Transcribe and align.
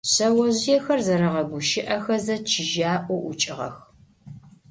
Шъэожъыехэр 0.11 0.99
зэрэгъэгущыӀэхэзэ 1.05 2.35
чыжьаӀоу 2.49 3.21
ӀукӀыгъэх. 3.27 3.75